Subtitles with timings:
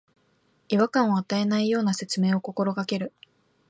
[0.67, 3.13] 違和感を与えないような説明を心がける